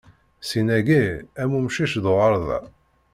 [0.47, 1.05] Sin-agi,
[1.41, 2.59] am umcic d uɣerda.